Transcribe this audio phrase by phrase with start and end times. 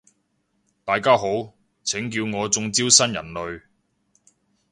[0.83, 1.53] 大家好，
[1.83, 3.61] 請叫我中招新人類